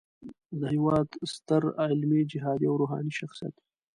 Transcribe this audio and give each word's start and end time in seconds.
د 0.59 0.61
هیواد 0.73 1.09
ستر 1.33 1.63
علمي، 1.83 2.21
جهادي 2.31 2.65
او 2.69 2.75
روحاني 2.81 3.11
شخصیت 3.19 3.55